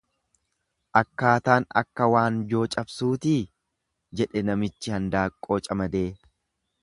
Akkaataan 1.01 1.67
akka 1.81 2.07
waanjoo 2.15 2.63
cabsuutii? 2.77 3.37
jedhe 4.21 4.43
namichi 4.49 4.95
hindaanqoo 4.97 5.61
camadee. 5.69 6.05